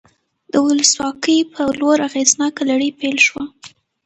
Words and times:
د 0.51 0.53
ولسواکۍ 0.65 1.39
په 1.53 1.61
لور 1.79 1.97
اغېزناکه 2.07 2.61
لړۍ 2.69 2.89
پیل 2.99 3.17
شوه. 3.27 3.43